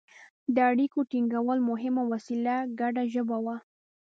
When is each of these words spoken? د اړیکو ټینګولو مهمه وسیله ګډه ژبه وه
د 0.55 0.57
اړیکو 0.71 0.99
ټینګولو 1.11 1.61
مهمه 1.71 2.03
وسیله 2.11 2.55
ګډه 2.79 3.03
ژبه 3.13 3.37
وه 3.45 3.55